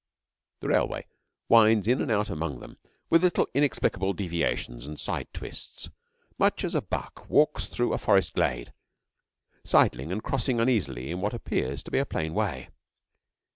[0.61, 1.05] The railway
[1.47, 2.79] winds in and out among them
[3.11, 5.91] with little inexplicable deviations and side twists,
[6.39, 8.73] much as a buck walks through a forest glade,
[9.63, 12.71] sidling and crossing uneasily in what appears to be a plain way.